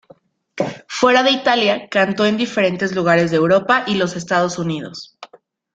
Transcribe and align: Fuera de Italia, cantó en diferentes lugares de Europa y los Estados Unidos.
Fuera 0.87 1.21
de 1.21 1.29
Italia, 1.29 1.87
cantó 1.87 2.25
en 2.25 2.35
diferentes 2.35 2.95
lugares 2.95 3.29
de 3.29 3.37
Europa 3.37 3.83
y 3.85 3.97
los 3.97 4.15
Estados 4.15 4.57
Unidos. 4.57 5.15